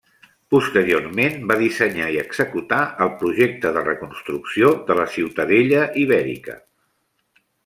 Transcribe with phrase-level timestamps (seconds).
[0.53, 6.61] Posteriorment, va dissenyar i executar el projecte de reconstrucció de la Ciutadella Ibèrica.